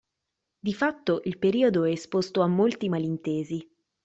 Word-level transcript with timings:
Di 0.63 0.73
fatto, 0.73 1.21
il 1.25 1.37
periodo 1.37 1.83
è 1.83 1.91
esposto 1.91 2.41
a 2.41 2.47
molti 2.47 2.89
malintesi. 2.89 3.69